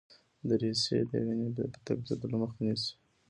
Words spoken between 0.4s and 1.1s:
دریڅې